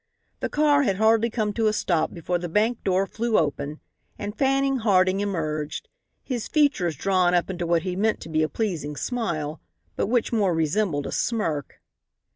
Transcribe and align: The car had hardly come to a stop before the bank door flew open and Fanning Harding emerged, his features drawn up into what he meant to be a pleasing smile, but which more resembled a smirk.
The 0.39 0.49
car 0.49 0.81
had 0.81 0.95
hardly 0.95 1.29
come 1.29 1.53
to 1.53 1.67
a 1.67 1.73
stop 1.73 2.11
before 2.11 2.39
the 2.39 2.49
bank 2.49 2.83
door 2.83 3.05
flew 3.05 3.37
open 3.37 3.81
and 4.17 4.35
Fanning 4.35 4.77
Harding 4.77 5.19
emerged, 5.19 5.89
his 6.23 6.47
features 6.47 6.95
drawn 6.95 7.35
up 7.35 7.51
into 7.51 7.67
what 7.67 7.83
he 7.83 7.95
meant 7.95 8.19
to 8.21 8.29
be 8.29 8.41
a 8.41 8.49
pleasing 8.49 8.95
smile, 8.95 9.61
but 9.95 10.07
which 10.07 10.33
more 10.33 10.55
resembled 10.55 11.05
a 11.05 11.11
smirk. 11.11 11.79